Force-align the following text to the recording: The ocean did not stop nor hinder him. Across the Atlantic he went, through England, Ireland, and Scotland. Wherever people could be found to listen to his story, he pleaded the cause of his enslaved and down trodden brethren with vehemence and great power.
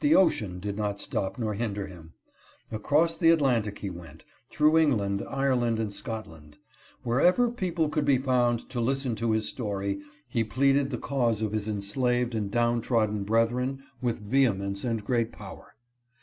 The 0.00 0.14
ocean 0.14 0.58
did 0.58 0.74
not 0.78 1.00
stop 1.00 1.38
nor 1.38 1.52
hinder 1.52 1.86
him. 1.86 2.14
Across 2.72 3.16
the 3.18 3.28
Atlantic 3.28 3.80
he 3.80 3.90
went, 3.90 4.24
through 4.48 4.78
England, 4.78 5.22
Ireland, 5.28 5.78
and 5.78 5.92
Scotland. 5.92 6.56
Wherever 7.02 7.50
people 7.50 7.90
could 7.90 8.06
be 8.06 8.16
found 8.16 8.70
to 8.70 8.80
listen 8.80 9.14
to 9.16 9.32
his 9.32 9.50
story, 9.50 10.00
he 10.26 10.44
pleaded 10.44 10.88
the 10.88 10.96
cause 10.96 11.42
of 11.42 11.52
his 11.52 11.68
enslaved 11.68 12.34
and 12.34 12.50
down 12.50 12.80
trodden 12.80 13.22
brethren 13.22 13.82
with 14.00 14.20
vehemence 14.20 14.82
and 14.82 15.04
great 15.04 15.30
power. 15.30 15.74